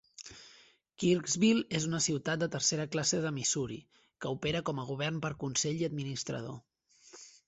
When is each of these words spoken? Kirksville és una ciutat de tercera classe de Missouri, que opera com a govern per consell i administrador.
Kirksville 1.01 1.65
és 1.79 1.83
una 1.89 1.99
ciutat 2.05 2.41
de 2.43 2.47
tercera 2.55 2.87
classe 2.95 3.19
de 3.25 3.31
Missouri, 3.35 3.77
que 4.25 4.31
opera 4.37 4.63
com 4.71 4.81
a 4.81 4.87
govern 4.93 5.21
per 5.27 5.31
consell 5.45 5.85
i 5.85 5.87
administrador. 5.89 6.57